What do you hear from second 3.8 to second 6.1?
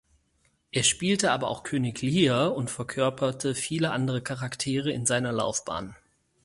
andere Charaktere in seiner Laufbahn.